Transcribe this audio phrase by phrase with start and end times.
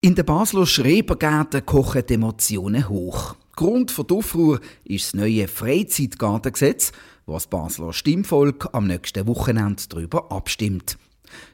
[0.00, 3.34] In den Basler Schrebergärten kochen die Emotionen hoch.
[3.56, 6.92] Grund für die Aufruhr ist das neue Freizeitgartengesetz,
[7.26, 10.98] das Basler Stimmvolk am nächsten Wochenende darüber abstimmt.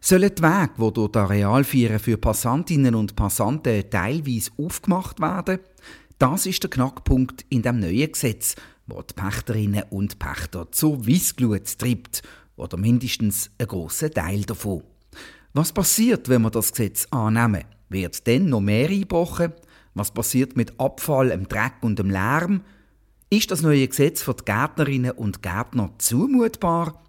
[0.03, 5.61] Sollen die Wege, die durch das Areal führen, für Passantinnen und Passanten teilweise aufgemacht werden?
[6.19, 8.57] Das ist der Knackpunkt in dem neuen Gesetz,
[8.87, 12.23] das die Pächterinnen und Pächter zur Weissglut treibt,
[12.57, 14.83] oder mindestens einen grossen Teil davon.
[15.55, 17.65] Was passiert, wenn wir das Gesetz annehmen?
[17.89, 19.53] Wird dann noch mehr eingebrochen?
[19.95, 22.63] Was passiert mit Abfall, dem Dreck und dem Lärm?
[23.31, 27.03] Ist das neue Gesetz für die Gärtnerinnen und Gärtner zumutbar?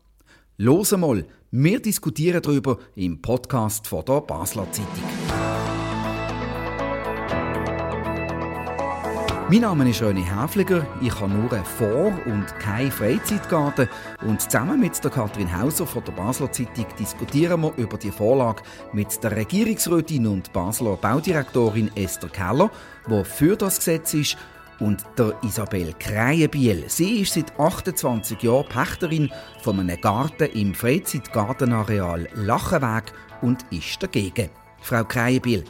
[0.58, 5.75] Los mal, wir diskutieren darüber im Podcast von der Basler Zeitung.
[9.48, 13.88] Mein Name ist René Häfliger, ich habe nur einen Vor- und keinen Freizeitgarten
[14.26, 18.64] und zusammen mit der Kathrin Hauser von der Basler Zeitung diskutieren wir über die Vorlage
[18.92, 22.72] mit der Regierungsrätin und Basler Baudirektorin Esther Keller,
[23.08, 24.38] die für das Gesetz ist,
[24.80, 26.86] und der Isabel Kreienbiel.
[26.88, 29.30] Sie ist seit 28 Jahren Pächterin
[29.62, 34.50] von einem Garten im Freizeitgartenareal Lachenweg und ist dagegen.
[34.82, 35.64] Frau Kreienbiel,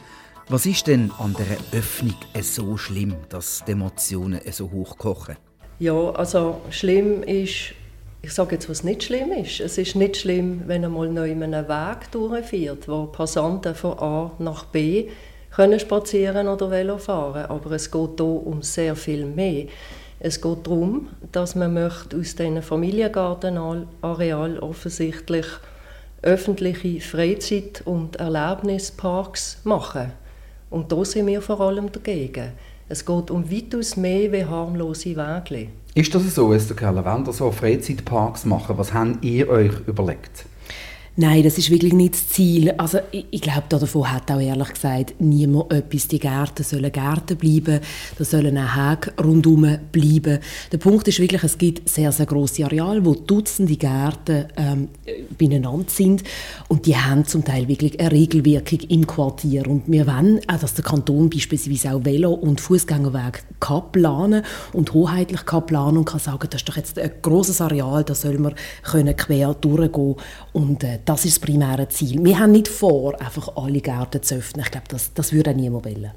[0.48, 5.36] was ist denn an der Öffnung so schlimm, dass die Emotionen so hochkochen?
[5.80, 7.74] Ja, also schlimm ist,
[8.22, 9.58] ich sage jetzt, was nicht schlimm ist.
[9.58, 14.66] Es ist nicht schlimm, wenn einmal neu einen Weg durchführt, wo Passanten von A nach
[14.66, 15.08] B
[15.50, 17.46] können spazieren oder Velo fahren.
[17.46, 19.66] Aber es geht hier um sehr viel mehr.
[20.20, 25.46] Es geht darum, dass man möchte aus diesen Familiengartenareal offensichtlich
[26.22, 30.25] öffentliche Freizeit- und Erlebnisparks machen möchte.
[30.70, 32.52] Und da sind wir vor allem dagegen.
[32.88, 35.68] Es geht um weitaus mehr wie harmlose Wege.
[35.94, 37.04] Ist das so, Esther Keller?
[37.04, 40.46] Wenn ihr so Freizeitparks machen, was habt ihr euch überlegt?
[41.18, 42.72] Nein, das ist wirklich nicht das Ziel.
[42.72, 46.08] Also ich, ich glaube, davon hat auch ehrlich gesagt niemand etwas.
[46.08, 47.80] Die Gärten sollen Gärten bleiben,
[48.18, 50.40] da sollen auch Häge rundherum bleiben.
[50.70, 54.88] Der Punkt ist wirklich, es gibt sehr, sehr grosse Areale, wo Dutzende Gärten ähm,
[55.38, 56.22] beieinander sind
[56.68, 59.66] und die haben zum Teil wirklich eine Regelwirkung im Quartier.
[59.68, 64.42] Und wir wollen auch, dass der Kanton beispielsweise auch Velo- und Fußgängerweg kann planen
[64.74, 68.14] und hoheitlich kann planen und kann sagen, das ist doch jetzt ein grosses Areal, da
[68.14, 70.16] soll man können quer durchgehen
[70.52, 72.22] und äh, das ist das primäre Ziel.
[72.22, 74.64] Wir haben nicht vor, einfach alle Gärten zu öffnen.
[74.64, 76.10] Ich glaube, das, das würde auch niemand wollen.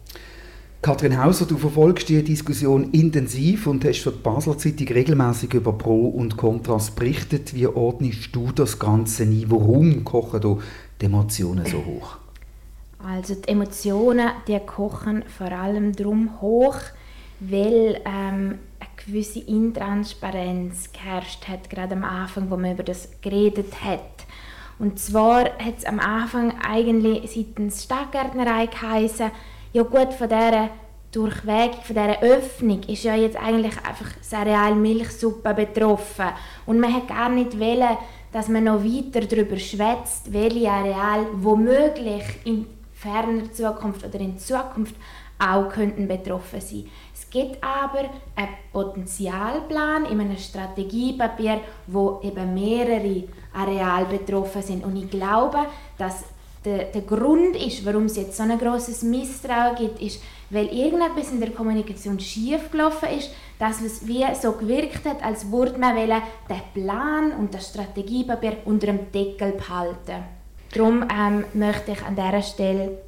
[0.82, 5.74] Kathrin Hauser, du verfolgst die Diskussion intensiv und hast für die Basler Zeitung regelmäßig über
[5.74, 7.54] Pro und Kontras berichtet.
[7.54, 9.44] Wie ordnest du das Ganze ein?
[9.48, 10.58] Warum kochen da
[11.02, 12.18] die Emotionen so hoch?
[13.06, 16.78] Also die Emotionen, die kochen vor allem darum hoch,
[17.42, 23.84] weil ähm, eine gewisse Intransparenz geherrscht hat, gerade am Anfang, wo man über das geredet
[23.84, 24.29] hat.
[24.80, 29.30] Und zwar hat es am Anfang eigentlich seitens Stadtgärtnerei geheißen,
[29.74, 30.70] ja gut, von dieser
[31.12, 36.28] Durchweg, von dieser Öffnung ist ja jetzt eigentlich einfach das Areal Milchsuppe betroffen.
[36.66, 37.98] Und man hat gar nicht wollen,
[38.32, 42.66] dass man noch weiter darüber schwätzt, welche Areale womöglich in
[43.00, 44.96] ferner Zukunft oder in Zukunft
[45.40, 46.86] auch könnten betroffen sein.
[47.14, 53.24] Es gibt aber einen Potenzialplan in einem Strategiepapier, wo eben mehrere
[53.54, 54.84] Areale betroffen sind.
[54.84, 55.60] Und ich glaube,
[55.98, 56.26] dass
[56.66, 61.32] der, der Grund ist, warum es jetzt so ein großes Misstrauen gibt, ist, weil irgendetwas
[61.32, 63.30] in der Kommunikation schief gelaufen ist,
[63.60, 66.22] dass es wie so gewirkt hat, als würde man den
[66.74, 70.39] Plan und das Strategiepapier unter dem Deckel behalten.
[70.74, 73.00] Darum ähm, möchte ich an dieser Stelle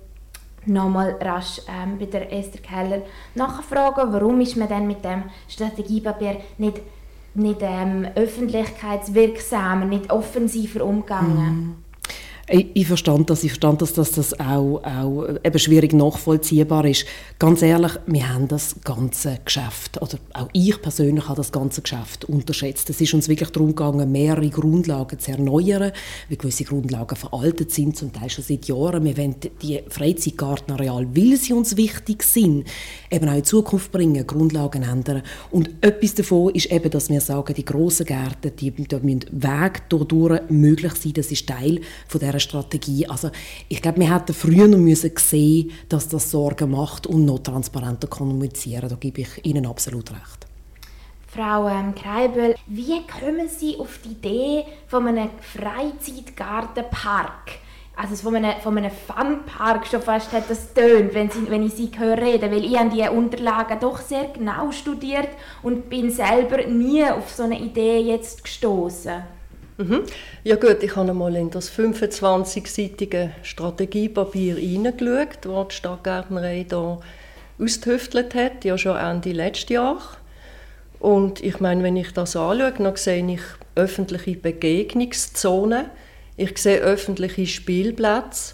[0.65, 3.01] nochmal rasch ähm, bei der Esther Keller
[3.35, 6.81] nachfragen, warum ist man denn mit dem Strategiepapier nicht,
[7.33, 11.67] nicht ähm, öffentlichkeitswirksamer, nicht offensiver umgegangen?
[11.67, 11.90] Mm.
[12.53, 17.05] Ich, ich verstand das, ich verstand das, dass das auch, auch eben schwierig nachvollziehbar ist.
[17.39, 22.25] Ganz ehrlich, wir haben das ganze Geschäft, oder auch ich persönlich habe das ganze Geschäft
[22.25, 22.89] unterschätzt.
[22.89, 25.93] Es ist uns wirklich darum gegangen, mehrere Grundlagen zu erneuern,
[26.27, 29.05] weil gewisse Grundlagen veraltet sind, zum Teil schon seit Jahren.
[29.05, 32.65] Wir wollen die Freizeitgartenareale, weil sie uns wichtig sind,
[33.09, 35.23] eben auch in Zukunft bringen, Grundlagen ändern.
[35.51, 39.79] Und etwas davon ist eben, dass wir sagen, die grossen Gärten, die, da müssen Wege
[39.87, 41.79] durch möglich sein, das ist Teil
[42.09, 43.07] von dieser Strategie.
[43.07, 43.31] Also
[43.69, 48.07] ich glaube, wir hätten früher noch müssen sehen, dass das Sorgen macht und noch transparenter
[48.07, 48.89] kommunizieren.
[48.89, 50.47] Da gebe ich Ihnen absolut recht.
[51.33, 57.51] Frau ähm, Kreibel, wie kommen Sie auf die Idee von einem Freizeitgartenpark?
[57.95, 61.89] Also von einem, von einem Funpark schon fast hat das tönt, wenn, wenn ich Sie
[61.97, 65.29] höre reden, weil ich habe die Unterlagen doch sehr genau studiert
[65.63, 69.23] und bin selber nie auf so eine Idee jetzt gestoßen.
[69.77, 70.03] Mhm.
[70.43, 76.99] Ja gut, ich habe mal in das 25-seitige Strategiepapier hineingeschaut, das die Stadtgärtnerei hier
[77.59, 80.01] ausgetüftelt hat, ja schon Ende letzten Jahr.
[80.99, 83.41] Und ich meine, wenn ich das anschaue, dann sehe ich
[83.75, 85.85] öffentliche Begegnungszonen,
[86.37, 88.53] ich sehe öffentliche Spielplätze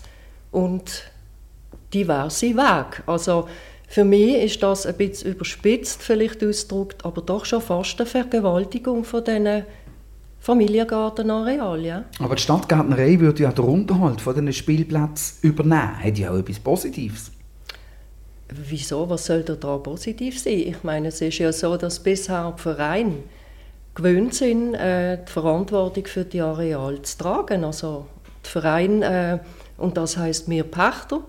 [0.51, 1.03] und
[1.93, 3.03] diverse Wege.
[3.05, 3.47] Also
[3.87, 9.03] für mich ist das ein bisschen überspitzt vielleicht ausgedrückt, aber doch schon fast eine Vergewaltigung
[9.03, 9.63] von diesen
[10.47, 11.83] Familiengartenarealen.
[11.83, 12.05] Ja.
[12.19, 16.01] Aber die Stadtgärtnerei würde ja den Unterhalt von diesen Spielplätzen übernehmen.
[16.01, 17.33] Hat ja auch etwas Positives.
[18.47, 19.09] Wieso?
[19.09, 20.59] Was soll da positiv sein?
[20.59, 23.15] Ich meine, es ist ja so, dass bisher die Vereine
[23.93, 27.65] gewöhnt sind, äh, die Verantwortung für die Areale zu tragen.
[27.65, 28.05] Also
[28.45, 31.23] die Vereine, äh, und das heißt wir Pächter,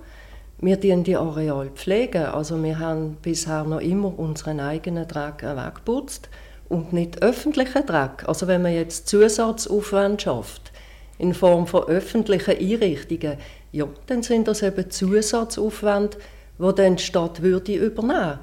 [0.60, 2.22] wir pflegen die Areale pflegen.
[2.26, 6.28] Also wir haben bisher noch immer unseren eigenen Dreck weggeputzt
[6.68, 8.24] und nicht öffentlichen Dreck.
[8.26, 10.72] Also wenn man jetzt Zusatzaufwand schafft
[11.18, 13.38] in Form von öffentlichen Einrichtungen,
[13.72, 16.18] ja, dann sind das eben Zusatzaufwände,
[16.58, 18.38] wo dann die Stadt würde übernehmen.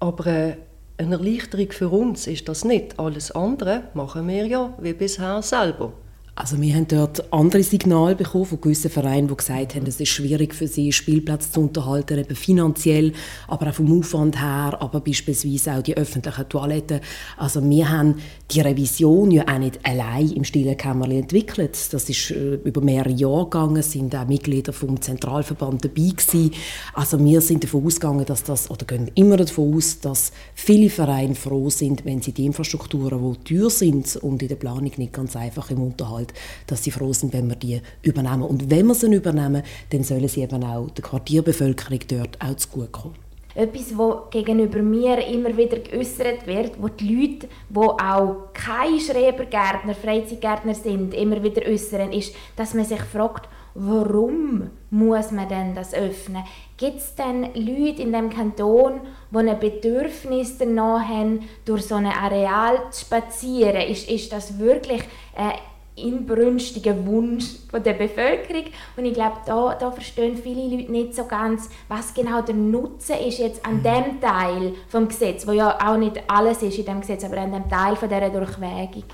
[0.00, 0.56] Aber äh,
[0.98, 2.98] eine Erleichterung für uns ist das nicht.
[2.98, 5.92] Alles andere machen wir ja wie bisher selber.
[6.38, 10.10] Also wir haben dort andere Signale bekommen von gewissen Vereinen, die gesagt haben, es ist
[10.10, 13.12] schwierig für sie, Spielplätze zu unterhalten, eben finanziell,
[13.48, 17.00] aber auch vom Aufwand her, aber beispielsweise auch die öffentlichen Toiletten.
[17.36, 18.20] Also wir haben
[18.52, 21.76] die Revision ja auch nicht allein im stillen Kämmerlein entwickelt.
[21.92, 26.52] Das ist äh, über mehrere Jahre gegangen, sind auch Mitglieder vom Zentralverband dabei gewesen.
[26.94, 31.34] Also wir sind davon ausgegangen, dass das, oder gehen immer davon aus, dass viele Vereine
[31.34, 35.34] froh sind, wenn sie die Infrastrukturen, die teuer sind und in der Planung nicht ganz
[35.34, 36.32] einfach im Unterhalt Umfeld,
[36.66, 38.42] dass sie froh sind, wenn wir die übernehmen.
[38.42, 43.16] Und wenn wir sie übernehmen, dann sollen sie eben auch der Quartierbevölkerung dort auch zugutekommen.
[43.54, 49.94] Etwas, was gegenüber mir immer wieder geäußert wird, wo die Leute, die auch keine Schrebergärtner,
[49.94, 55.92] Freizeitgärtner sind, immer wieder äußern, ist, dass man sich fragt, warum muss man denn das
[55.92, 56.44] öffnen?
[56.76, 59.00] Gibt es denn Leute in dem Kanton,
[59.32, 63.88] die ein Bedürfnis danach haben, durch so ein Areal zu spazieren?
[63.88, 65.02] Ist, ist das wirklich
[65.36, 65.54] äh,
[65.98, 68.64] inbrünstigen Wunsch von der Bevölkerung.
[68.96, 73.16] Und ich glaube, da, da verstehen viele Leute nicht so ganz, was genau der Nutzen
[73.26, 77.00] ist jetzt an dem Teil vom Gesetz, wo ja auch nicht alles ist in dem
[77.00, 79.04] Gesetz, aber an dem Teil von dieser Durchwägung.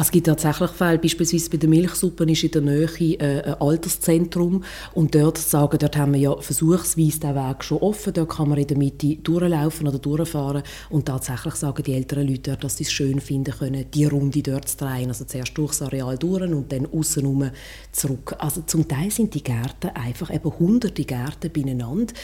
[0.00, 2.86] Es gibt tatsächlich Fälle, beispielsweise bei der Milchsuppe ist in der Nähe
[3.18, 4.62] äh, ein Alterszentrum.
[4.94, 8.58] Und dort sagen, dort haben wir ja versuchsweise den Weg schon offen, dort kann man
[8.58, 10.62] in der Mitte durchlaufen oder durchfahren.
[10.90, 14.40] Und tatsächlich sagen die älteren Leute dort, dass sie es schön finden können, die Runde
[14.40, 17.50] dort zu drehen, also zuerst durchs Areal durch und dann außenrum
[17.90, 18.36] zurück.
[18.38, 22.14] Also zum Teil sind die Gärten einfach eben hunderte Gärten beieinander.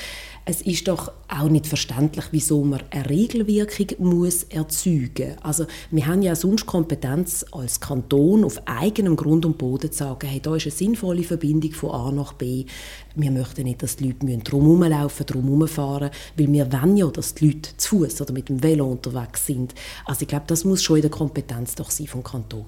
[0.47, 5.43] Es ist doch auch nicht verständlich, wieso man eine Regelwirkung muss erzeugen muss.
[5.43, 10.29] Also wir haben ja sonst Kompetenz als Kanton auf eigenem Grund und Boden zu sagen,
[10.29, 12.67] hey, da ist eine sinnvolle Verbindung von A nach B.
[13.15, 17.35] Wir möchten nicht, dass die Leute drum herumlaufen, drum herumfahren, weil wir wollen ja, dass
[17.35, 19.75] die Leute zu Fuß oder mit dem Velo unterwegs sind.
[20.05, 22.67] Also ich glaube, das muss schon in der Kompetenz doch sein vom Kanton.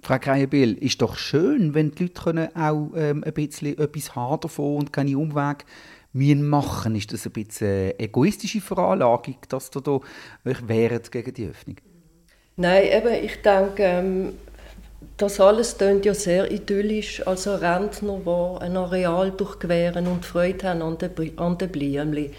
[0.00, 4.40] Frau Kreienbill, ist doch schön, wenn die Leute können auch ähm, ein bisschen etwas haben
[4.40, 5.64] davon und keine Umwege
[6.12, 6.94] müssen machen.
[6.96, 10.00] Ist das ein bisschen eine egoistische Veranlagung, dass ihr da
[10.44, 11.76] euch wehrt gegen die Öffnung?
[12.56, 14.32] Nein, eben, ich denke, ähm,
[15.16, 17.26] das alles klingt ja sehr idyllisch.
[17.26, 22.32] Also Rentner, die ein Areal durchqueren und Freude haben an den, an den Blümchen.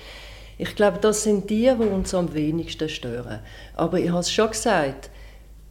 [0.58, 3.40] Ich glaube, das sind die, die uns am wenigsten stören.
[3.76, 5.10] Aber ich habe es schon gesagt,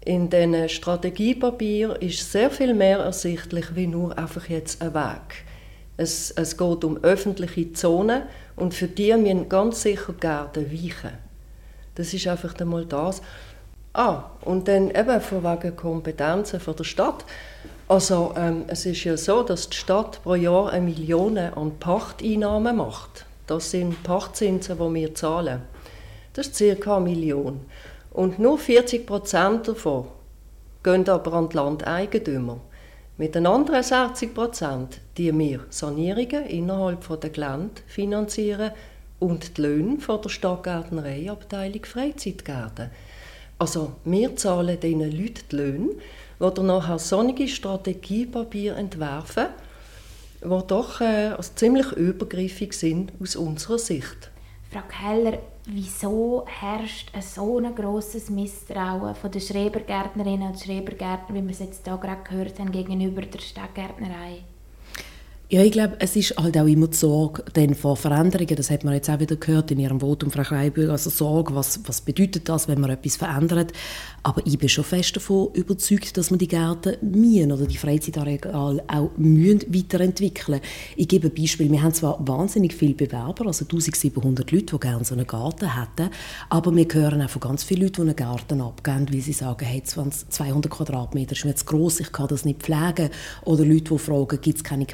[0.02, 5.44] in diesen Strategiepapier ist sehr viel mehr ersichtlich, wie nur einfach jetzt ein Weg.
[5.98, 8.22] Es, es geht um öffentliche Zonen
[8.56, 11.10] und für die müssen ganz sicher Gärten weichen.
[11.96, 13.20] Das ist einfach einmal das.
[13.92, 17.24] Ah, und dann eben von wegen Kompetenzen von der Stadt.
[17.88, 22.76] Also ähm, es ist ja so, dass die Stadt pro Jahr eine Million an Pachteinnahmen
[22.76, 23.26] macht.
[23.48, 25.62] Das sind Pachtzinsen, die wir zahlen.
[26.34, 26.96] Das ist ca.
[26.96, 27.62] eine Million.
[28.12, 30.06] Und nur 40 Prozent davon
[30.84, 32.60] gehen aber an die Landeigentümer.
[33.20, 38.70] Mit den anderen 60 Prozent, die wir Sanierungen innerhalb der Gelände finanzieren
[39.18, 42.90] und die Löhne von der Stadtgärtnereiabteilung Freizeitgärten.
[43.58, 45.88] Also wir zahlen diesen Leuten die Löhne,
[46.40, 49.46] die dann nachher sonnige Strategiepapier entwerfen,
[50.40, 54.30] die doch äh, also ziemlich übergriffig sind aus unserer Sicht.
[54.70, 61.44] Frau Keller, wieso herrscht ein so ein grosses Misstrauen von den Schrebergärtnerinnen und Schrebergärtnern, wie
[61.44, 64.42] wir es jetzt hier gerade gehört haben, gegenüber der Stadtgärtnerei?
[65.50, 68.54] Ja, ich glaube, es ist halt auch immer die Sorge denn vor Veränderungen.
[68.54, 70.92] Das hat man jetzt auch wieder gehört in Ihrem Votum, Frau Kreibüger.
[70.92, 73.72] Also Sorge, was, was bedeutet das, wenn man etwas verändert?
[74.22, 78.84] Aber ich bin schon fest davon überzeugt, dass man die Gärten mühen oder die Freizeitareale
[78.88, 80.60] auch mühen weiterentwickeln
[80.96, 81.72] Ich gebe ein Beispiel.
[81.72, 86.10] Wir haben zwar wahnsinnig viele Bewerber, also 1700 Leute, die gerne so einen Garten hätten,
[86.50, 89.64] aber wir hören auch von ganz vielen Leuten, die einen Garten abgeben, weil sie sagen,
[89.64, 93.08] hey, 200 Quadratmeter ist mir zu gross, ich kann das nicht pflegen.
[93.46, 94.84] Oder Leute, die fragen, gibt es keine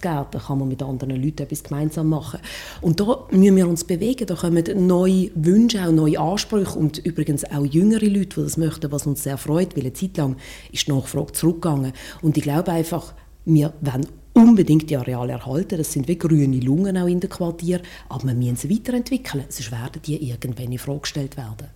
[0.00, 2.40] Gemeinschaftsgärten, kann man mit anderen Leuten etwas gemeinsam machen.
[2.80, 7.44] Und da müssen wir uns bewegen, da kommen neue Wünsche, auch neue Ansprüche und übrigens
[7.44, 10.36] auch jüngere Leute, die das möchten, was uns sehr freut, weil eine Zeit lang
[10.72, 11.92] ist die Nachfrage zurückgegangen.
[12.22, 15.76] Und ich glaube einfach, wir wollen unbedingt die Areale erhalten.
[15.76, 19.72] Das sind wie grüne Lungen auch in den Quartier, aber wir müssen sie weiterentwickeln, sonst
[19.72, 21.68] werden die irgendwann in Frage gestellt werden.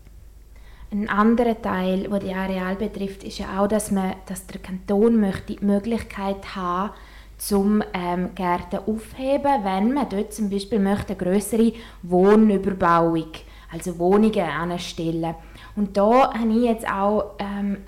[0.93, 5.21] Ein anderer Teil, der die Areal betrifft, ist ja auch, dass, man, dass der Kanton
[5.21, 6.93] möchte die Möglichkeit haben,
[7.39, 13.29] zum ähm, Gärten aufheben, wenn man dort zum Beispiel möchte eine größere Wohnüberbauung,
[13.73, 15.35] also Wohnungen anstellen.
[15.75, 17.79] Und da habe ich jetzt auch ähm,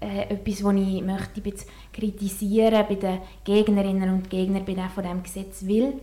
[0.00, 1.42] äh, etwas, was ich möchte
[1.92, 5.94] kritisieren bei den Gegnerinnen und Gegnern bei von diesem Gesetz will.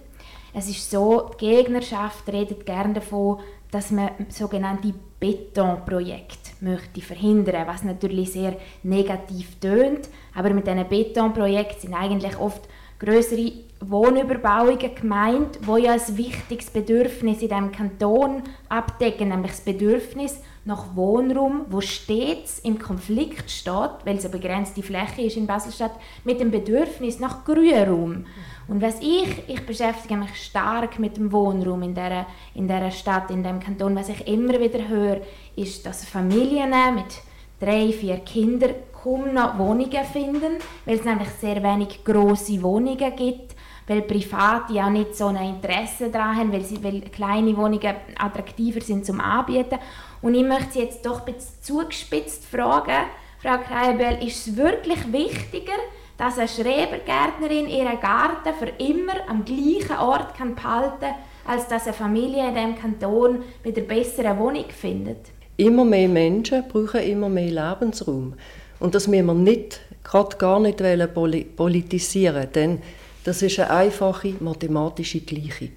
[0.53, 3.39] Es ist so, die Gegnerschaft redet gerne davon,
[3.71, 10.09] dass man sogenannte Betonprojekte möchte verhindern, was natürlich sehr negativ tönt.
[10.37, 12.61] Aber mit diesen Betonprojekten sind eigentlich oft
[12.99, 20.39] größere Wohnüberbauungen gemeint, wo ja ein wichtiges Bedürfnis in diesem Kanton abdecken, nämlich das Bedürfnis
[20.63, 25.93] nach Wohnraum, wo stets im Konflikt steht, weil es eine begrenzte Fläche ist in Baselstadt,
[26.23, 28.25] mit dem Bedürfnis nach Grünraum.
[28.67, 33.41] Und was ich, ich beschäftige mich stark mit dem Wohnraum in der in Stadt, in
[33.41, 33.95] dem Kanton.
[33.95, 35.21] Was ich immer wieder höre,
[35.55, 37.21] ist, dass Familien mit
[37.59, 38.75] drei, vier Kindern
[39.07, 43.55] kaum noch Wohnungen finden, weil es nämlich sehr wenig große Wohnungen gibt
[43.87, 48.81] weil Private auch nicht so ein Interesse daran haben, weil, sie, weil kleine Wohnungen attraktiver
[48.81, 49.79] sind zum Anbieten.
[50.21, 53.07] Und ich möchte Sie jetzt doch bisschen zugespitzt fragen,
[53.41, 55.77] Frau Kreibel, ist es wirklich wichtiger,
[56.17, 61.85] dass eine Schrebergärtnerin ihren Garten für immer am gleichen Ort kann behalten kann, als dass
[61.85, 65.27] eine Familie in diesem Kanton wieder bessere Wohnung findet?
[65.55, 68.33] Immer mehr Menschen brauchen immer mehr Lebensraum.
[68.79, 70.81] Und das müssen wir nicht, gerade gar nicht
[71.55, 72.81] politisieren, denn
[73.23, 75.71] das ist eine einfache mathematische Gleichung.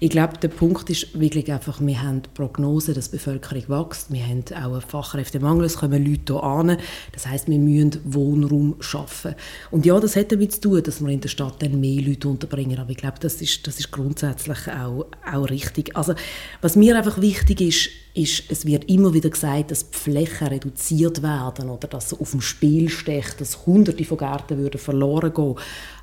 [0.00, 4.12] Ich glaube, der Punkt ist wirklich einfach, wir haben die Prognose, dass die Bevölkerung wächst.
[4.12, 6.78] Wir haben auch einen Fachkräftemangel, es kommen Leute hier an.
[7.12, 9.34] Das heißt, wir müssen Wohnraum schaffen.
[9.70, 12.28] Und ja, das hat damit zu tun, dass wir in der Stadt dann mehr Leute
[12.28, 12.78] unterbringen.
[12.78, 15.96] Aber ich glaube, das ist, das ist grundsätzlich auch, auch richtig.
[15.96, 16.14] Also,
[16.60, 21.22] was mir einfach wichtig ist, ist, es wird immer wieder gesagt, dass die Flächen reduziert
[21.22, 25.56] werden oder dass auf dem Spiel steht, dass Hunderte von Gärten würden verloren gehen.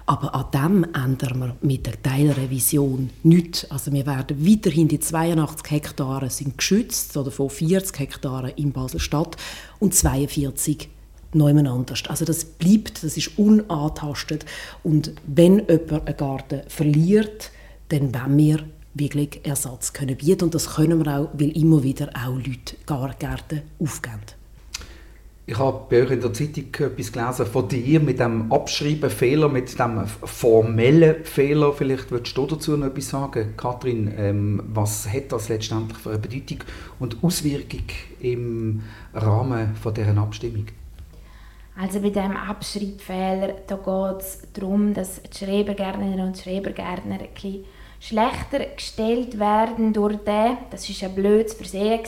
[0.06, 3.70] Aber an dem ändern wir mit der Teilrevision nichts.
[3.72, 9.38] Also wir werden weiterhin die 82 Hektare sind geschützt, oder von 40 Hektaren in Basel-Stadt
[9.80, 10.90] und 42
[11.34, 12.04] neuen anders.
[12.08, 14.46] Also das bleibt, das ist unantastet.
[14.84, 17.52] Und wenn jemand einen Garten verliert,
[17.90, 18.60] dann wollen wir
[18.94, 20.46] wirklich Ersatz können bieten.
[20.46, 22.76] Und das können wir auch, weil immer wieder auch Leute
[23.20, 24.43] Gärten aufgeben.
[25.46, 29.78] Ich habe bei euch in der Zeitung etwas gelesen von dir mit dem Abschreibenfehler, mit
[29.78, 31.74] dem formellen Fehler.
[31.74, 34.14] Vielleicht würdest du dazu noch etwas sagen, Kathrin.
[34.18, 36.60] Ähm, was hat das letztendlich für eine Bedeutung
[36.98, 37.84] und Auswirkung
[38.22, 38.84] im
[39.14, 40.68] Rahmen von deren Abstimmung?
[41.76, 47.20] Also bei diesem Abschreibfehler da geht es darum, dass die Schrebergärtnerinnen und Schrebergärtner
[48.00, 52.00] schlechter gestellt werden durch den, das war ein blödes Versehen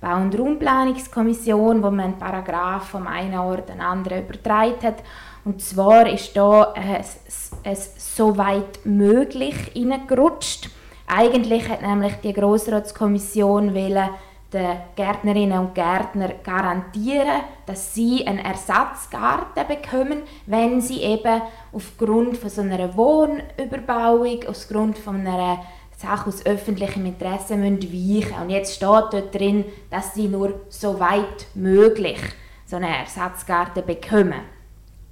[0.00, 5.02] Bau- und Raumplanungskommission, wo man einen Paragraph vom einen Ort an den anderen übertragen hat.
[5.44, 10.70] Und zwar ist da es, es so weit möglich hineingerutscht.
[11.06, 14.08] Eigentlich hat nämlich die Grossratskommission wollen,
[14.52, 21.42] den Gärtnerinnen und Gärtner garantieren, dass sie einen Ersatzgarten bekommen, wenn sie eben
[21.72, 25.60] aufgrund von so einer Wohnüberbauung, aufgrund von einer
[26.00, 30.98] Sachen aus öffentlichem Interesse müssen weichen Und jetzt steht dort drin, dass sie nur so
[30.98, 32.18] weit möglich
[32.64, 34.40] so einen Ersatzgarten bekommen.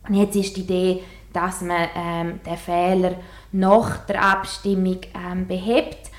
[0.09, 1.02] Und jetzt ist die Idee,
[1.33, 3.16] dass man ähm, den Fehler
[3.52, 6.11] nach der Abstimmung ähm, behebt.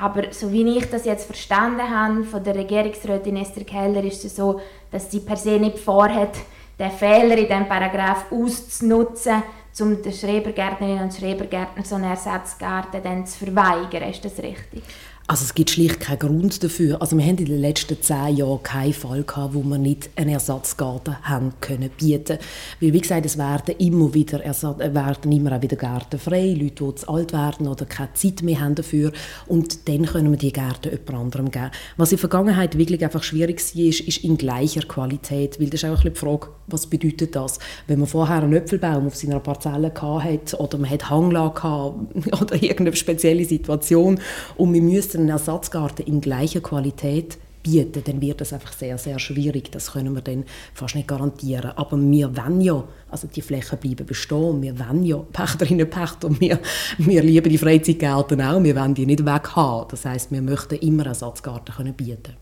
[0.00, 4.36] Aber so wie ich das jetzt verstanden habe von der Regierungsrätin Esther Keller, ist es
[4.36, 4.60] so,
[4.90, 6.34] dass sie per se nicht vorhat,
[6.78, 9.42] den Fehler in diesem Paragraph auszunutzen,
[9.80, 14.10] um den Schrebergärtnerinnen und Schrebergärtnern so einen Ersatzgarten dann zu verweigern.
[14.10, 14.82] Ist das richtig?
[15.30, 17.02] Also es gibt schlicht keinen Grund dafür.
[17.02, 20.30] Also wir haben in den letzten zehn Jahren keinen Fall gehabt, wo wir nicht einen
[20.30, 22.38] Ersatzgarten haben können bieten.
[22.80, 26.56] Weil wie gesagt, es werden immer wieder Ersatz, äh, werden immer auch wieder Gärten frei,
[26.58, 29.12] Leute, die zu alt werden oder keine Zeit mehr haben dafür
[29.46, 31.72] und dann können wir die Gärten jemand anderem geben.
[31.98, 35.90] Was in der Vergangenheit wirklich einfach schwierig war, ist, in gleicher Qualität, weil das ist
[35.90, 37.58] auch ein die Frage, was bedeutet das?
[37.86, 41.68] Wenn man vorher einen Äpfelbaum auf seiner Parzelle hatte oder man hat Hanglage
[42.40, 44.20] oder irgendeine spezielle Situation
[44.56, 49.18] und wir müssen einen Ersatzgarten in gleicher Qualität bieten, dann wird das einfach sehr, sehr
[49.18, 49.70] schwierig.
[49.72, 50.44] Das können wir dann
[50.74, 51.72] fast nicht garantieren.
[51.76, 56.40] Aber wir wollen ja, also die Flächen bleiben bestehen, wir wollen ja Pächterinnen und Pächter,
[56.40, 56.58] wir,
[56.98, 59.88] wir lieben die Freizeitgärten auch, wir wollen die nicht weghaben.
[59.90, 62.34] Das heißt, wir möchten immer Ersatzgarten können bieten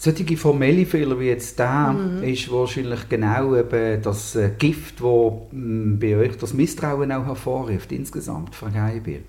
[0.00, 2.22] solche formelle Fehler wie jetzt der mhm.
[2.22, 7.90] ist wahrscheinlich genau eben das äh, Gift, das mm, bei euch das Misstrauen auch hervorruft
[7.90, 9.20] insgesamt, Frau Geibir.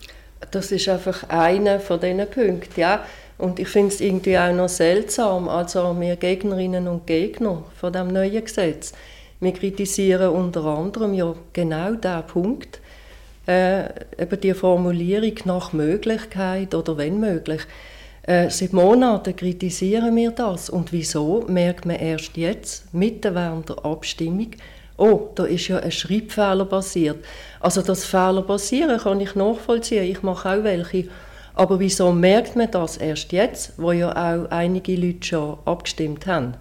[0.51, 3.03] Das ist einfach einer von diesen Punkten, ja.
[3.38, 8.10] Und ich finde es irgendwie auch noch seltsam, also wir Gegnerinnen und Gegner von dem
[8.10, 8.91] neuen Gesetz,
[9.39, 12.81] wir kritisieren unter anderem ja genau diesen Punkt,
[13.48, 13.86] äh,
[14.22, 17.62] eben die Formulierung nach Möglichkeit oder wenn möglich.
[18.24, 20.69] Äh, seit Monaten kritisieren wir das.
[20.69, 24.51] Und wieso merkt man erst jetzt, mitten während der Abstimmung,
[24.99, 27.23] oh, da ist ja ein Schreibfehler passiert.
[27.59, 31.07] Also das Fehler passieren kann ich nachvollziehen, ich mache auch welche.
[31.55, 36.53] Aber wieso merkt man das erst jetzt, wo ja auch einige Leute schon abgestimmt haben?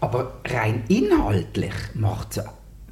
[0.00, 2.44] Aber rein inhaltlich macht es ja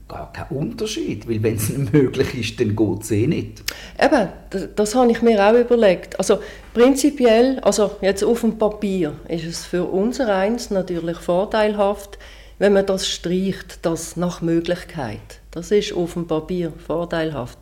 [0.08, 3.62] gar keinen Unterschied, weil wenn es nicht möglich ist, dann geht es eh nicht.
[4.00, 6.18] Eben, das, das habe ich mir auch überlegt.
[6.18, 6.38] Also
[6.72, 9.88] prinzipiell, also jetzt auf dem Papier, ist es für
[10.28, 12.18] eins natürlich vorteilhaft,
[12.58, 15.40] wenn man das streicht, das nach Möglichkeit.
[15.50, 17.58] Das ist auf dem Papier vorteilhaft.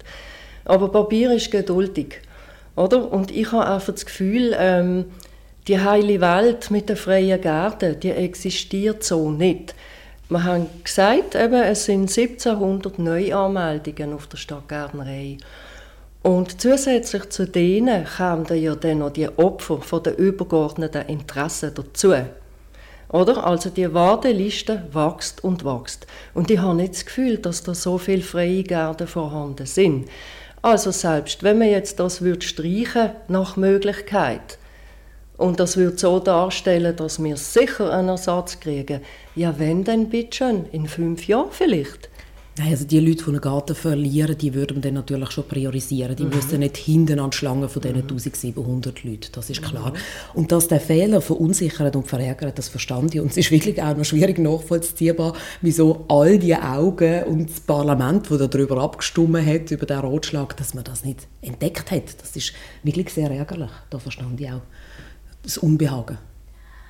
[0.64, 2.20] Aber Papier ist geduldig.
[2.76, 3.10] Oder?
[3.10, 5.06] Und ich habe einfach das Gefühl, ähm,
[5.68, 9.74] die heile Welt mit den freien Gärten, die existiert so nicht.
[10.28, 15.36] Wir haben gesagt, eben, es sind 1700 Neuanmeldungen auf der Stadtgärtnerei.
[16.22, 22.14] Und zusätzlich zu denen kamen ja dann noch die Opfer von den übergeordneten Interessen dazu.
[23.12, 23.46] Oder?
[23.46, 26.06] Also die Warteliste wächst und wächst.
[26.34, 30.08] Und ich habe nicht das Gefühl, dass da so viele freie Gärten vorhanden sind.
[30.62, 34.58] Also selbst wenn man jetzt das würde streichen nach Möglichkeit
[35.36, 39.00] und das würde so darstellen, dass wir sicher einen Ersatz kriegen,
[39.34, 42.08] ja wenn denn bitte schon, in fünf Jahren vielleicht.
[42.60, 46.14] Also die Leute, die einen Garten verlieren, die würden dann natürlich schon priorisieren.
[46.14, 46.34] Die mhm.
[46.34, 48.10] müssen nicht hinten an die Schlange von diesen mhm.
[48.10, 49.90] 1700 Leuten, das ist klar.
[49.90, 49.96] Mhm.
[50.34, 53.22] Und dass der Fehler verunsichert und verärgert, das verstand ich.
[53.22, 58.30] Und es ist wirklich auch noch schwierig nachvollziehbar, wieso all die Augen und das Parlament,
[58.30, 62.20] das darüber abgestimmt hat, über den Ratschlag, dass man das nicht entdeckt hat.
[62.20, 63.70] Das ist wirklich sehr ärgerlich.
[63.88, 64.60] Da verstand ich auch
[65.42, 66.18] das Unbehagen.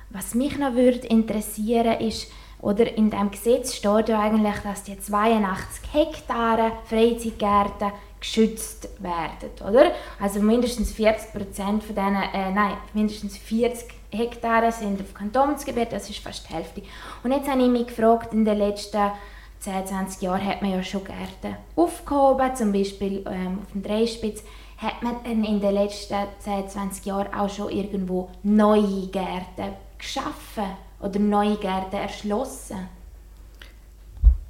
[0.09, 2.27] Was mich noch würde interessieren ist,
[2.63, 9.91] oder in dem Gesetz steht ja eigentlich, dass die 82 Hektare Freizeitgärten geschützt werden, oder?
[10.17, 16.09] Also mindestens 40 Prozent von diesen, äh, nein, mindestens 40 Hektare sind auf Kantonsgebiet, das
[16.09, 16.83] ist fast die Hälfte.
[17.23, 19.11] Und jetzt habe ich mich gefragt, in den letzten
[19.59, 24.41] 10, 20 Jahren hat man ja schon Gärten aufgehoben, zum Beispiel ähm, auf dem Dreispitz.
[24.77, 30.77] Hat man in den letzten 10, 20 Jahren auch schon irgendwo neue Gärten geschaffen?
[31.03, 32.77] Oder neue Gärten erschlossen?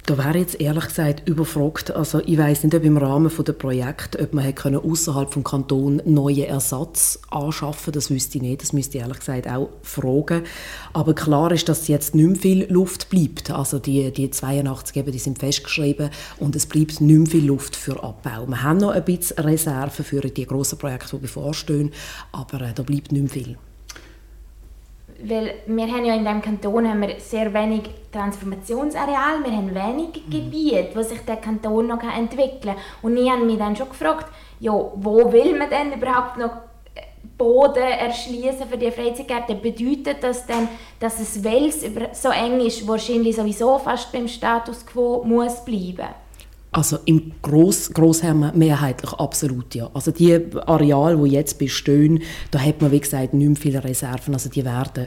[0.06, 1.90] Da wäre jetzt ehrlich gesagt überfragt.
[1.90, 6.46] Also ich weiß nicht, ob im Rahmen des Projekts, ob man außerhalb vom Kanton neue
[6.46, 7.90] Ersatz anschaffen.
[7.94, 8.60] Das wüsste ich nicht.
[8.60, 10.42] Das müsste ich ehrlich gesagt auch fragen.
[10.92, 13.50] Aber klar ist, dass jetzt nicht mehr viel Luft bleibt.
[13.50, 17.74] Also die, die 82 eben, die sind festgeschrieben und es bleibt nicht mehr viel Luft
[17.74, 18.46] für Abbau.
[18.46, 21.92] Wir haben noch ein bisschen Reserve für die grossen Projekte, die bevorstehen,
[22.30, 23.56] aber äh, da bleibt nicht mehr viel
[25.28, 27.82] weil wir haben ja in diesem Kanton haben wir sehr wenig
[28.12, 30.30] Transformationsareal, wir haben wenig mhm.
[30.30, 32.76] Gebiete, wo sich der Kanton noch entwickeln kann.
[33.02, 34.26] Und ich habe mich dann schon gefragt,
[34.60, 36.52] ja, wo will man denn überhaupt noch
[37.36, 39.60] Boden erschließen für die Freizeitgärten?
[39.60, 40.68] Bedeutet das denn,
[41.00, 46.08] dass es Wels so eng ist, wahrscheinlich sowieso fast beim Status quo muss bleiben?
[46.74, 49.88] Also im Gross, Grossherren mehrheitlich absolut ja.
[49.94, 50.34] Also die
[50.66, 54.34] Areale, die jetzt bestehen, da hat man wie gesagt nicht mehr viele Reserven.
[54.34, 55.06] Also die werden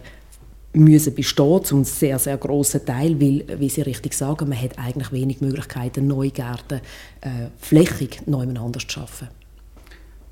[0.71, 5.11] müssen bestehen, zum sehr, sehr grossen Teil, weil, wie Sie richtig sagen, man hat eigentlich
[5.11, 6.79] wenig Möglichkeiten, neue Gärten
[7.19, 9.27] äh, flächig neu anders zu schaffen.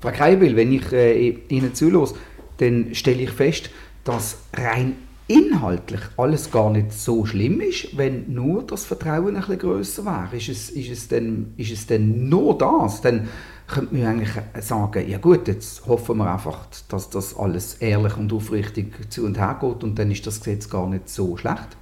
[0.00, 2.14] Frau Kreibil, wenn ich äh, Ihnen zuhöre,
[2.56, 3.68] dann stelle ich fest,
[4.04, 4.94] dass rein
[5.28, 10.36] inhaltlich alles gar nicht so schlimm ist, wenn nur das Vertrauen ein bisschen grösser wäre.
[10.36, 13.00] Ist es, ist, es denn, ist es denn nur das?
[13.00, 13.28] Denn
[13.66, 18.32] könnte man eigentlich sagen, ja gut, jetzt hoffen wir einfach, dass das alles ehrlich und
[18.32, 21.76] aufrichtig zu und her geht und dann ist das Gesetz gar nicht so schlecht.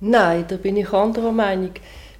[0.00, 1.72] Nein, da bin ich anderer Meinung.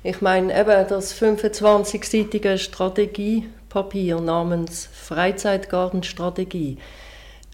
[0.02, 6.78] Ich meine, eben das 25-seitige Strategiepapier namens Freizeitgartenstrategie,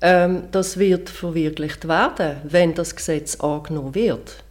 [0.03, 4.43] ähm, das wird verwirklicht werden, wenn das Gesetz angenommen wird.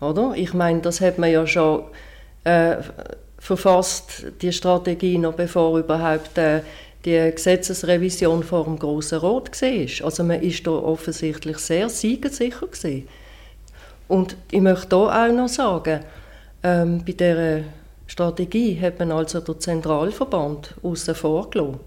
[0.00, 0.32] Oder?
[0.36, 1.84] Ich meine, das hat man ja schon
[2.44, 2.76] äh,
[3.38, 6.60] verfasst, die Strategie, noch bevor überhaupt äh,
[7.04, 10.06] die Gesetzesrevision vor dem Grossen Rot war.
[10.06, 13.08] Also man ist da offensichtlich sehr siegesicher gewesen.
[14.06, 16.00] Und ich möchte hier auch noch sagen,
[16.62, 17.60] ähm, bei dieser
[18.06, 21.80] Strategie hat man also den Zentralverband außen vor gelassen.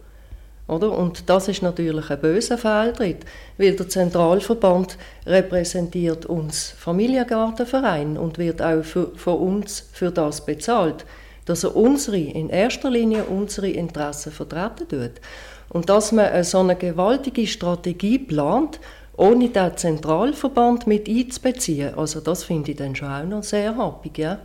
[0.67, 0.97] Oder?
[0.97, 3.25] Und das ist natürlich ein böser Fehltritt,
[3.57, 11.05] weil der Zentralverband repräsentiert uns Familiengartenverein und wird auch für, von uns für das bezahlt,
[11.45, 15.21] dass er unsere, in erster Linie unsere Interessen vertreten tut.
[15.69, 18.79] Und dass man so eine gewaltige Strategie plant,
[19.17, 24.17] ohne den Zentralverband mit einzubeziehen, also das finde ich dann schon auch noch sehr happig,
[24.17, 24.39] ja.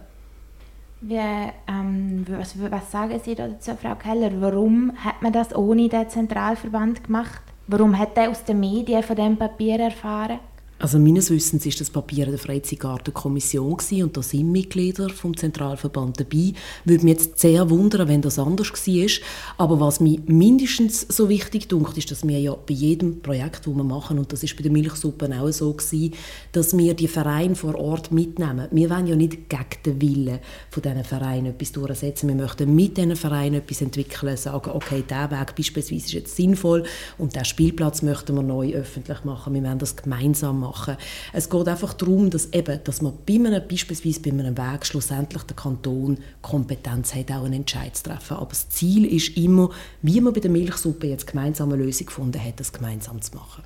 [1.02, 4.32] Wie, ähm, was, was, sagen Sie dazu, Frau Keller?
[4.40, 7.42] Warum hat man das ohne den Zentralverband gemacht?
[7.68, 10.40] Warum hat er aus den Medien von dem Papier erfahren?
[10.80, 16.54] Also meines Wissens ist das Papier der Freizeitgartenkommission und da sind Mitglieder vom Zentralverband dabei.
[16.86, 19.10] Würde mich jetzt sehr wundern, wenn das anders war.
[19.58, 23.74] Aber was mir mindestens so wichtig dunkt, ist, dass wir ja bei jedem Projekt, das
[23.74, 26.14] wir machen, und das ist bei den Milchsuppen auch so gewesen,
[26.52, 28.66] dass wir die Vereine vor Ort mitnehmen.
[28.70, 30.38] Wir wollen ja nicht gegen den Willen
[30.70, 32.26] von diesen Vereinen etwas durchsetzen.
[32.28, 36.84] Wir möchten mit diesen Vereinen etwas entwickeln, sagen, okay, dieser Weg beispielsweise ist jetzt sinnvoll
[37.18, 39.52] und diesen Spielplatz möchten wir neu öffentlich machen.
[39.52, 40.96] Wir wollen das gemeinsam machen machen.
[41.32, 45.42] Es geht einfach darum, dass, eben, dass man bei einem, beispielsweise bei einem Weg schlussendlich
[45.42, 48.36] der Kanton Kompetenz hat, auch einen Entscheid zu treffen.
[48.36, 49.70] Aber das Ziel ist immer,
[50.02, 53.62] wie man bei der Milchsuppe jetzt gemeinsam eine Lösung gefunden hat, das gemeinsam zu machen.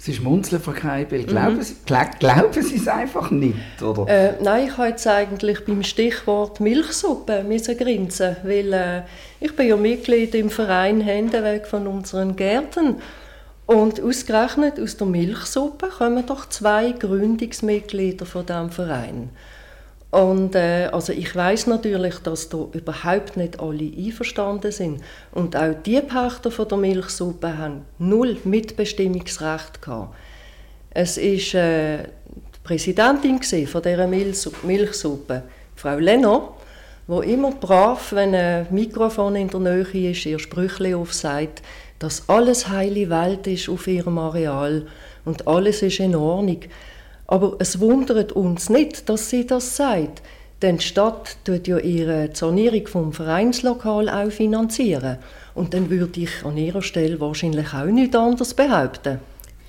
[0.00, 1.24] Sie schmunzeln, Frau Kreibel.
[1.24, 1.62] Glauben, mhm.
[1.62, 4.06] Sie, glauben Sie es einfach nicht, oder?
[4.06, 9.02] Äh, nein, ich habe jetzt eigentlich beim Stichwort Milchsuppe müssen grinsen, weil äh,
[9.40, 12.96] ich bin ja Mitglied im Verein Hände weg von unseren Gärten
[13.68, 19.28] und ausgerechnet aus der Milchsuppe kommen doch zwei Gründungsmitglieder von diesem Verein.
[20.10, 25.02] Und äh, also ich weiß natürlich, dass da überhaupt nicht alle einverstanden sind.
[25.32, 30.16] Und auch die Pächter von der Milchsuppe haben null Mitbestimmungsrecht gehabt.
[30.88, 35.42] Es ist äh, die Präsidentin von dieser Milchsuppe,
[35.76, 36.54] Frau Lenner,
[37.06, 41.62] wo immer brav, wenn ein Mikrofon in der Nähe ist, ihr Sprüchli aufsagt,
[41.98, 44.86] dass alles heile Welt ist auf ihrem Areal
[45.24, 46.60] und alles ist in Ordnung.
[47.26, 50.22] Aber es wundert uns nicht, dass sie das sagt,
[50.62, 55.18] denn die Stadt tut ja ihre Sanierung vom Vereinslokal auch finanzieren.
[55.54, 59.20] Und dann würde ich an ihrer Stelle wahrscheinlich auch nichts anderes behaupten.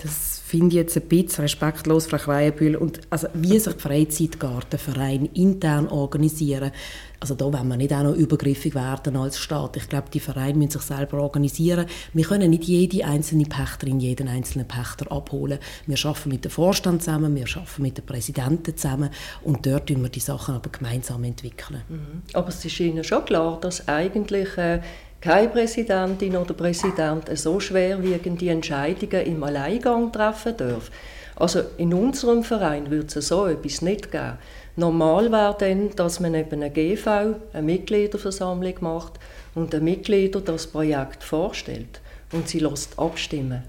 [0.02, 2.76] Das finde ich jetzt ein bisschen respektlos, Frau Kreienbühl.
[2.76, 6.72] Und also, wie sich Freizeitgartenvereine intern organisieren,
[7.20, 9.78] also da wollen wir nicht auch noch übergriffig werden als Staat.
[9.78, 11.86] Ich glaube, die Vereine müssen sich selber organisieren.
[12.14, 15.60] Wir können nicht jede einzelne Pächterin, jeden einzelnen Pächter abholen.
[15.86, 19.12] Wir arbeiten mit dem Vorstand zusammen, wir arbeiten mit den Präsidenten zusammen
[19.44, 21.84] und dort entwickeln wir die Sachen aber gemeinsam entwickeln.
[21.90, 22.24] Mhm.
[22.34, 24.82] Aber es ist Ihnen schon klar, dass eigentlich äh,
[25.22, 30.90] keine Präsidentin oder Präsident so schwerwiegende Entscheidungen im Alleingang treffen darf.
[31.36, 34.38] Also in unserem Verein würde es so etwas nicht geben.
[34.76, 39.14] Normal wäre dann, dass man eben eine GV, eine Mitgliederversammlung macht
[39.56, 42.02] und der Mitglieder das Projekt vorstellt
[42.32, 43.64] und sie lässt abstimmen.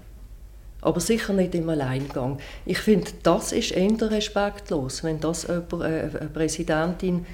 [0.81, 2.39] Aber sicher nicht im Alleingang.
[2.65, 7.25] Ich finde, das ist eher respektlos, wenn das jemand, äh, eine Präsidentin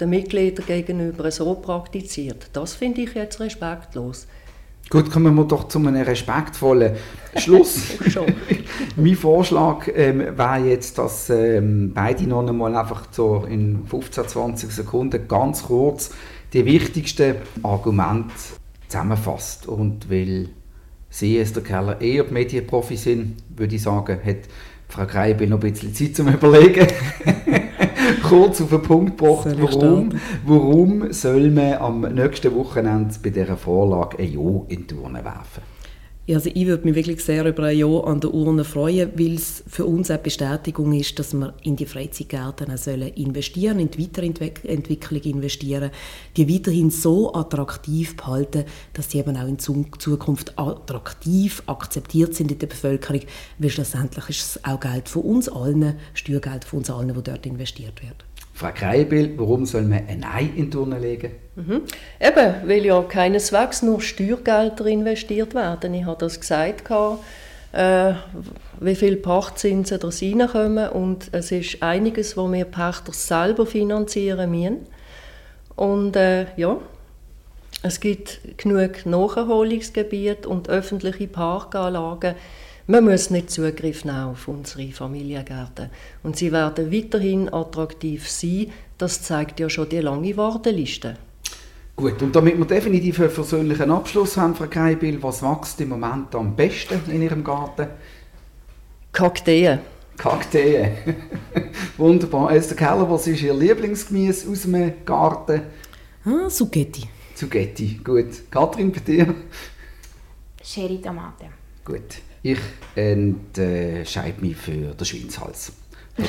[0.00, 2.50] den Mitgliedern gegenüber so praktiziert.
[2.52, 4.26] Das finde ich jetzt respektlos.
[4.88, 6.94] Gut, kommen wir doch zu einem respektvollen
[7.36, 7.98] Schluss.
[8.96, 14.70] mein Vorschlag ähm, wäre jetzt, dass ähm, beide noch einmal einfach so in 15, 20
[14.70, 16.10] Sekunden ganz kurz
[16.52, 18.34] die wichtigsten Argumente
[18.86, 19.66] zusammenfasst.
[19.66, 20.50] Und weil
[21.10, 24.36] Sie, Esther Keller, eher Medienprofi sind, würde ich sagen, hat
[24.88, 26.86] Frau Kreibel noch ein bisschen Zeit zum Überlegen.
[28.28, 30.10] kurz auf den Punkt gebracht, warum,
[30.44, 35.75] warum soll man am nächsten Wochenende bei dieser Vorlage ein Ja in die Urne werfen?
[36.28, 39.62] Also ich würde mich wirklich sehr über ein Ja an der Urne freuen, weil es
[39.68, 45.22] für uns eine Bestätigung ist, dass wir in die Freizeitgärten sollen investieren, in die Weiterentwicklung
[45.22, 45.92] investieren,
[46.36, 52.58] die weiterhin so attraktiv behalten, dass sie eben auch in Zukunft attraktiv akzeptiert sind in
[52.58, 53.22] der Bevölkerung,
[53.58, 57.46] weil schlussendlich ist es auch Geld von uns allen, Steuergeld von uns allen, wo dort
[57.46, 58.25] investiert wird.
[58.56, 61.32] Frau Kreibil, warum soll man ein Ei in die Turne legen?
[61.56, 61.82] Mhm.
[62.18, 65.92] Eben, weil ja keineswegs nur Steuergelder investiert werden.
[65.92, 66.90] Ich habe das gesagt,
[67.72, 68.14] äh,
[68.80, 74.86] wie viele Pachtzinsen da reinkommen und es ist einiges, wo wir Pächter selber finanzieren müssen.
[75.74, 76.78] Und äh, ja,
[77.82, 82.36] es gibt genug Nacherholungsgebiete und öffentliche Parkanlagen,
[82.88, 85.90] man muss nicht Zugriff nehmen auf unsere Familiengärten.
[86.22, 88.70] Und sie werden weiterhin attraktiv sein.
[88.96, 91.16] Das zeigt ja schon die lange Warteliste.
[91.96, 96.34] Gut, und damit wir definitiv einen persönlichen Abschluss haben, Frau Kreibil, was wächst im Moment
[96.34, 97.88] am besten in Ihrem Garten?
[99.12, 99.80] Kakteen.
[100.16, 100.92] Kakteen.
[101.96, 102.52] Wunderbar.
[102.52, 105.62] Esther Keller, was ist Ihr Lieblingsgemüse aus dem Garten?
[106.24, 107.08] Ah, Zucchetti.
[107.34, 108.50] Zucchetti, gut.
[108.50, 109.34] Katrin, bei dir?
[110.62, 111.65] Cherry-Tomate.
[111.86, 112.20] Gut.
[112.42, 112.58] Ich
[112.96, 115.72] entscheide mich für den Schweinshals.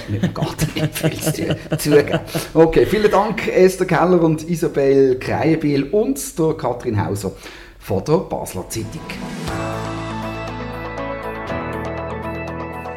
[0.08, 2.20] mit dem Garten nicht viel zugeben.
[2.54, 7.32] Okay, vielen Dank Esther Keller und Isabel Kreienbiel und der Katrin Hauser
[7.80, 9.02] von der Basler Zeitung.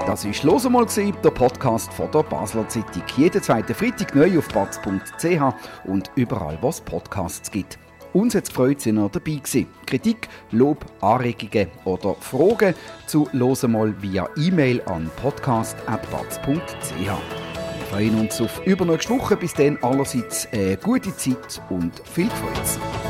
[0.06, 3.04] Das war «Los einmal», der Podcast von der Basler Zeitung.
[3.16, 7.78] Jeden zweiten Freitag neu auf batz.ch und überall, wo es Podcasts gibt.
[8.12, 9.66] Uns hat es gefreut, sind ihr dabei gewesen.
[9.86, 12.74] Kritik, Lob, Anregungen oder Fragen
[13.06, 16.50] zu «Hören mal» via E-Mail an podcast.batz.ch.
[16.98, 19.36] Wir freuen uns auf übernächste Woche.
[19.36, 23.09] Bis dann allerseits eine gute Zeit und viel Freude.